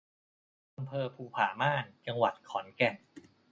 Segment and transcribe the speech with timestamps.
[0.77, 2.95] อำเภอภูผาม่าน จังหวัดขอนแก่น